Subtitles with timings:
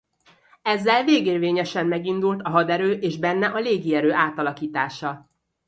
[0.61, 5.29] Ezzel végérvényesen megindult a haderő és benne a légierő átalakítása.